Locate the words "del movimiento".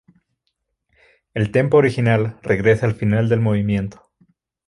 3.29-4.09